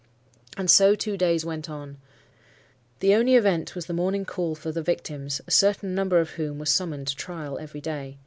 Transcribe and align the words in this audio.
And 0.57 0.67
so 0.67 0.95
two 0.95 1.15
days 1.15 1.45
went 1.45 1.69
on. 1.69 1.97
The 3.01 3.13
only 3.13 3.35
event 3.35 3.75
was 3.75 3.85
the 3.85 3.93
morning 3.93 4.25
call 4.25 4.55
for 4.55 4.71
the 4.71 4.81
victims, 4.81 5.41
a 5.45 5.51
certain 5.51 5.93
number 5.93 6.19
of 6.19 6.31
whom 6.31 6.57
were 6.57 6.65
summoned 6.65 7.09
to 7.09 7.15
trial 7.15 7.59
every 7.59 7.81
day. 7.81 8.17